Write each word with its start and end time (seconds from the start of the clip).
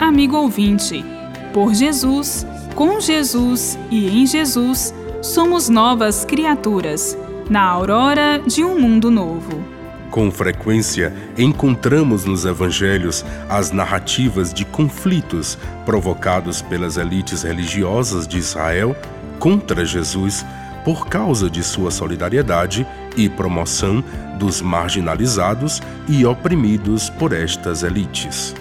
amigo 0.00 0.36
ouvinte. 0.36 1.04
Por 1.52 1.74
Jesus, 1.74 2.46
com 2.74 2.98
Jesus 2.98 3.78
e 3.90 4.22
em 4.22 4.26
Jesus, 4.26 4.94
somos 5.22 5.68
novas 5.68 6.24
criaturas, 6.24 7.16
na 7.50 7.62
aurora 7.62 8.40
de 8.46 8.64
um 8.64 8.80
mundo 8.80 9.10
novo. 9.10 9.62
Com 10.10 10.30
frequência, 10.30 11.12
encontramos 11.38 12.24
nos 12.24 12.44
evangelhos 12.44 13.24
as 13.48 13.70
narrativas 13.70 14.52
de 14.52 14.64
conflitos 14.64 15.58
provocados 15.84 16.62
pelas 16.62 16.96
elites 16.96 17.42
religiosas 17.42 18.26
de 18.26 18.38
Israel 18.38 18.96
contra 19.38 19.84
Jesus 19.84 20.44
por 20.84 21.06
causa 21.06 21.50
de 21.50 21.62
sua 21.62 21.90
solidariedade 21.90 22.86
e 23.16 23.28
promoção 23.28 24.02
dos 24.38 24.62
marginalizados 24.62 25.82
e 26.08 26.24
oprimidos 26.24 27.10
por 27.10 27.32
estas 27.32 27.82
elites. 27.82 28.54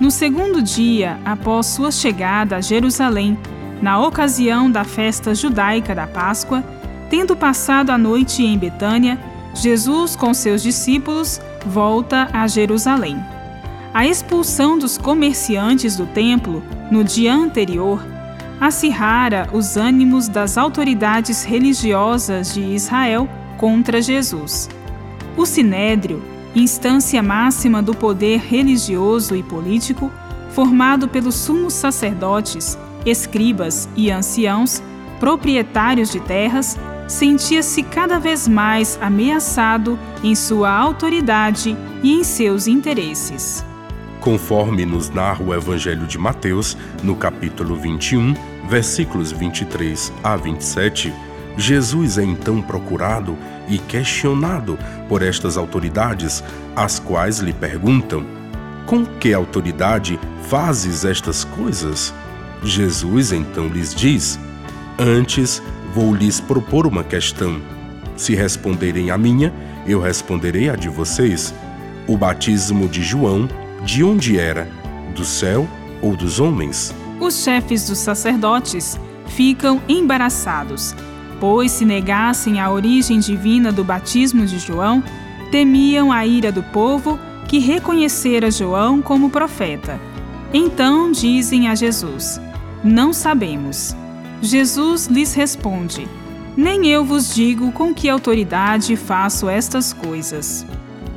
No 0.00 0.10
segundo 0.10 0.62
dia 0.62 1.18
após 1.24 1.66
sua 1.66 1.90
chegada 1.90 2.56
a 2.56 2.60
Jerusalém, 2.60 3.38
na 3.80 4.00
ocasião 4.00 4.70
da 4.70 4.84
festa 4.84 5.34
judaica 5.34 5.94
da 5.94 6.06
Páscoa, 6.06 6.62
tendo 7.10 7.36
passado 7.36 7.90
a 7.90 7.98
noite 7.98 8.42
em 8.42 8.56
Betânia, 8.56 9.18
Jesus 9.54 10.16
com 10.16 10.32
seus 10.32 10.62
discípulos 10.62 11.40
volta 11.66 12.28
a 12.32 12.46
Jerusalém. 12.46 13.18
A 13.92 14.06
expulsão 14.06 14.78
dos 14.78 14.96
comerciantes 14.96 15.96
do 15.96 16.06
templo 16.06 16.62
no 16.90 17.04
dia 17.04 17.34
anterior 17.34 18.02
acirrara 18.58 19.48
os 19.52 19.76
ânimos 19.76 20.28
das 20.28 20.56
autoridades 20.56 21.44
religiosas 21.44 22.54
de 22.54 22.62
Israel 22.62 23.28
contra 23.58 24.00
Jesus. 24.00 24.70
O 25.36 25.44
Sinédrio, 25.44 26.22
instância 26.54 27.22
máxima 27.22 27.82
do 27.82 27.94
poder 27.94 28.40
religioso 28.40 29.34
e 29.34 29.42
político, 29.42 30.10
formado 30.50 31.08
pelos 31.08 31.34
sumos 31.34 31.72
sacerdotes, 31.72 32.78
escribas 33.06 33.88
e 33.96 34.10
anciãos, 34.10 34.82
proprietários 35.18 36.10
de 36.10 36.20
terras, 36.20 36.78
sentia-se 37.08 37.82
cada 37.82 38.18
vez 38.18 38.46
mais 38.48 38.98
ameaçado 39.00 39.98
em 40.22 40.34
sua 40.34 40.70
autoridade 40.70 41.76
e 42.02 42.12
em 42.12 42.24
seus 42.24 42.66
interesses. 42.66 43.64
Conforme 44.20 44.86
nos 44.86 45.10
narra 45.10 45.42
o 45.42 45.52
Evangelho 45.52 46.06
de 46.06 46.16
Mateus, 46.16 46.76
no 47.02 47.16
capítulo 47.16 47.74
21, 47.74 48.34
versículos 48.68 49.32
23 49.32 50.12
a 50.22 50.36
27, 50.36 51.12
Jesus 51.56 52.18
é 52.18 52.24
então 52.24 52.60
procurado 52.62 53.36
e 53.68 53.78
questionado 53.78 54.78
por 55.08 55.22
estas 55.22 55.56
autoridades, 55.56 56.42
as 56.74 56.98
quais 56.98 57.38
lhe 57.38 57.52
perguntam: 57.52 58.24
Com 58.86 59.04
que 59.04 59.32
autoridade 59.32 60.18
fazes 60.48 61.04
estas 61.04 61.44
coisas? 61.44 62.12
Jesus 62.62 63.32
então 63.32 63.68
lhes 63.68 63.94
diz: 63.94 64.38
Antes 64.98 65.62
vou 65.94 66.14
lhes 66.14 66.40
propor 66.40 66.86
uma 66.86 67.04
questão. 67.04 67.60
Se 68.16 68.34
responderem 68.34 69.10
a 69.10 69.18
minha, 69.18 69.52
eu 69.86 70.00
responderei 70.00 70.68
a 70.68 70.76
de 70.76 70.88
vocês. 70.88 71.54
O 72.06 72.16
batismo 72.16 72.88
de 72.88 73.02
João, 73.02 73.48
de 73.84 74.02
onde 74.02 74.38
era? 74.38 74.68
Do 75.14 75.24
céu 75.24 75.68
ou 76.00 76.16
dos 76.16 76.40
homens? 76.40 76.94
os 77.22 77.44
chefes 77.44 77.86
dos 77.86 77.98
sacerdotes 77.98 78.98
ficam 79.28 79.80
embaraçados, 79.88 80.94
pois 81.42 81.72
se 81.72 81.84
negassem 81.84 82.60
a 82.60 82.70
origem 82.70 83.18
divina 83.18 83.72
do 83.72 83.82
batismo 83.82 84.46
de 84.46 84.60
João, 84.60 85.02
temiam 85.50 86.12
a 86.12 86.24
ira 86.24 86.52
do 86.52 86.62
povo 86.62 87.18
que 87.48 87.58
reconhecera 87.58 88.48
João 88.48 89.02
como 89.02 89.28
profeta. 89.28 90.00
Então 90.54 91.10
dizem 91.10 91.66
a 91.66 91.74
Jesus: 91.74 92.40
Não 92.84 93.12
sabemos. 93.12 93.96
Jesus 94.40 95.08
lhes 95.08 95.34
responde: 95.34 96.06
Nem 96.56 96.86
eu 96.86 97.04
vos 97.04 97.34
digo 97.34 97.72
com 97.72 97.92
que 97.92 98.08
autoridade 98.08 98.94
faço 98.94 99.48
estas 99.48 99.92
coisas. 99.92 100.64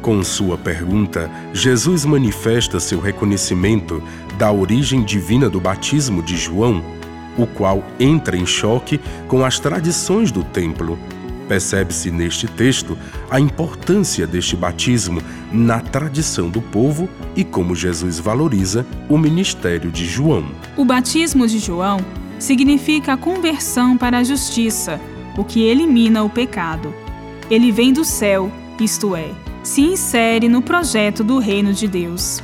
Com 0.02 0.24
sua 0.24 0.58
pergunta, 0.58 1.30
Jesus 1.54 2.04
manifesta 2.04 2.80
seu 2.80 3.00
reconhecimento 3.00 4.02
da 4.40 4.52
origem 4.52 5.04
divina 5.04 5.48
do 5.48 5.60
batismo 5.60 6.24
de 6.24 6.36
João, 6.36 6.84
o 7.38 7.46
qual 7.46 7.84
entra 8.00 8.38
em 8.38 8.46
choque 8.46 9.00
com 9.28 9.44
as 9.44 9.60
tradições 9.60 10.32
do 10.32 10.44
templo. 10.44 10.98
Percebe-se 11.48 12.10
neste 12.10 12.48
texto 12.48 12.98
a 13.30 13.40
importância 13.40 14.26
deste 14.26 14.56
batismo 14.56 15.22
na 15.52 15.80
tradição 15.80 16.50
do 16.50 16.62
povo 16.62 17.08
e 17.36 17.44
como 17.44 17.76
Jesus 17.76 18.20
valoriza 18.20 18.86
o 19.08 19.18
ministério 19.18 19.92
de 19.92 20.06
João. 20.06 20.46
O 20.76 20.84
batismo 20.84 21.48
de 21.48 21.60
João 21.60 22.00
significa 22.40 23.14
a 23.14 23.18
conversão 23.18 23.98
para 23.98 24.20
a 24.20 24.24
justiça, 24.24 25.00
o 25.38 25.44
que 25.44 25.62
elimina 25.64 26.24
o 26.24 26.30
pecado. 26.30 26.94
Ele 27.50 27.72
vem 27.72 27.94
do 27.94 28.04
céu, 28.04 28.52
isto 28.80 29.16
é, 29.16 29.30
se 29.64 29.82
insere 29.82 30.50
no 30.50 30.62
projeto 30.62 31.24
do 31.24 31.38
reino 31.38 31.74
de 31.74 31.88
Deus. 31.88 32.42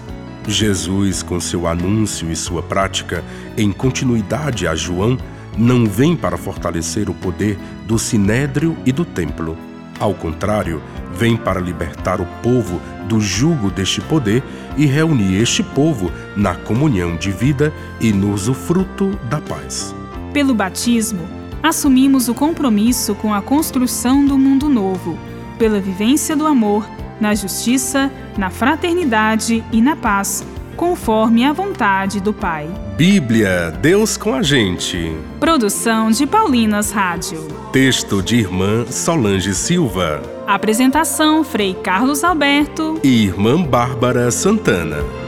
Jesus, 0.47 1.21
com 1.21 1.39
seu 1.39 1.67
anúncio 1.67 2.31
e 2.31 2.35
sua 2.35 2.63
prática, 2.63 3.23
em 3.57 3.71
continuidade 3.71 4.67
a 4.67 4.75
João, 4.75 5.17
não 5.57 5.85
vem 5.85 6.15
para 6.15 6.37
fortalecer 6.37 7.09
o 7.09 7.13
poder 7.13 7.57
do 7.85 7.99
sinédrio 7.99 8.77
e 8.85 8.91
do 8.91 9.05
templo. 9.05 9.57
Ao 9.99 10.13
contrário, 10.13 10.81
vem 11.13 11.37
para 11.37 11.59
libertar 11.59 12.19
o 12.19 12.25
povo 12.41 12.81
do 13.07 13.19
jugo 13.19 13.69
deste 13.69 14.01
poder 14.01 14.43
e 14.77 14.85
reunir 14.85 15.39
este 15.39 15.61
povo 15.61 16.11
na 16.35 16.55
comunhão 16.55 17.15
de 17.15 17.31
vida 17.31 17.71
e 17.99 18.11
no 18.11 18.33
usufruto 18.33 19.09
da 19.29 19.39
paz. 19.39 19.93
Pelo 20.33 20.55
batismo, 20.55 21.27
assumimos 21.61 22.29
o 22.29 22.33
compromisso 22.33 23.13
com 23.13 23.33
a 23.33 23.41
construção 23.41 24.25
do 24.25 24.37
mundo 24.37 24.69
novo, 24.69 25.19
pela 25.59 25.79
vivência 25.79 26.35
do 26.35 26.47
amor 26.47 26.87
na 27.21 27.35
justiça, 27.35 28.11
na 28.37 28.49
fraternidade 28.49 29.63
e 29.71 29.81
na 29.81 29.95
paz, 29.95 30.45
conforme 30.75 31.45
a 31.45 31.53
vontade 31.53 32.19
do 32.19 32.33
Pai. 32.33 32.67
Bíblia, 32.97 33.71
Deus 33.79 34.17
com 34.17 34.33
a 34.33 34.41
gente. 34.41 35.15
Produção 35.39 36.09
de 36.09 36.25
Paulinas 36.25 36.91
Rádio. 36.91 37.47
Texto 37.71 38.21
de 38.21 38.37
irmã 38.37 38.85
Solange 38.87 39.53
Silva. 39.53 40.21
Apresentação 40.47 41.43
Frei 41.43 41.75
Carlos 41.75 42.23
Alberto 42.23 42.99
e 43.03 43.25
irmã 43.25 43.61
Bárbara 43.61 44.29
Santana. 44.31 45.20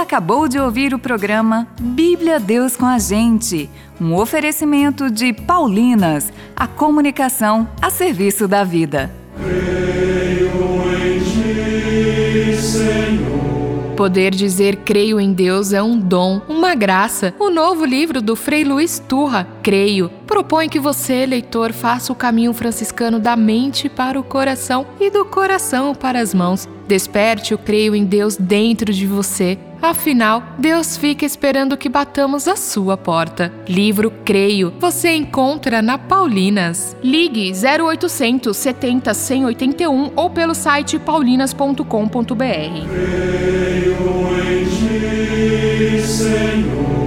Acabou 0.00 0.46
de 0.46 0.58
ouvir 0.58 0.94
o 0.94 0.98
programa 0.98 1.66
Bíblia 1.80 2.38
Deus 2.38 2.76
com 2.76 2.86
a 2.86 2.98
Gente, 2.98 3.68
um 4.00 4.14
oferecimento 4.14 5.10
de 5.10 5.32
Paulinas, 5.32 6.32
a 6.54 6.68
comunicação 6.68 7.68
a 7.82 7.90
serviço 7.90 8.46
da 8.46 8.62
vida. 8.62 9.10
Creio 9.36 10.94
em 10.94 11.18
ti, 11.18 12.62
Senhor. 12.62 13.94
Poder 13.96 14.32
dizer 14.32 14.76
creio 14.76 15.18
em 15.18 15.32
Deus 15.32 15.72
é 15.72 15.82
um 15.82 15.98
dom, 15.98 16.40
uma 16.48 16.76
graça. 16.76 17.34
O 17.36 17.50
novo 17.50 17.84
livro 17.84 18.22
do 18.22 18.36
Frei 18.36 18.62
Luiz 18.62 19.00
Turra, 19.00 19.48
Creio, 19.64 20.08
propõe 20.28 20.68
que 20.68 20.78
você, 20.78 21.26
leitor, 21.26 21.72
faça 21.72 22.12
o 22.12 22.16
caminho 22.16 22.52
franciscano 22.52 23.18
da 23.18 23.34
mente 23.34 23.88
para 23.88 24.18
o 24.18 24.22
coração 24.22 24.86
e 25.00 25.10
do 25.10 25.24
coração 25.24 25.92
para 25.92 26.20
as 26.20 26.32
mãos. 26.32 26.68
Desperte 26.86 27.52
o 27.52 27.58
creio 27.58 27.96
em 27.96 28.04
Deus 28.04 28.36
dentro 28.36 28.92
de 28.92 29.06
você 29.06 29.58
Afinal, 29.80 30.42
Deus 30.58 30.96
fica 30.96 31.24
esperando 31.24 31.76
que 31.76 31.88
batamos 31.88 32.48
a 32.48 32.56
sua 32.56 32.96
porta. 32.96 33.52
Livro 33.68 34.10
Creio, 34.24 34.72
você 34.78 35.14
encontra 35.14 35.80
na 35.80 35.96
Paulinas. 35.96 36.96
Ligue 37.02 37.52
0800 37.52 38.56
70 38.56 39.14
181 39.14 40.12
ou 40.16 40.30
pelo 40.30 40.54
site 40.54 40.98
paulinas.com.br. 40.98 41.84
Creio 42.26 43.96
em 44.50 44.64
ti, 44.64 46.06
Senhor. 46.06 46.97